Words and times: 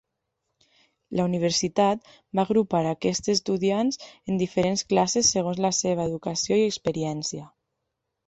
La 1.17 1.25
universitat 1.29 2.07
va 2.39 2.45
agrupar 2.47 2.81
aquests 2.93 3.31
estudiants 3.35 4.01
en 4.33 4.41
diferents 4.41 4.83
classes 4.93 5.29
segons 5.37 5.63
la 5.69 5.73
seva 5.83 6.07
educació 6.13 6.57
i 6.63 6.67
experiència. 6.73 7.47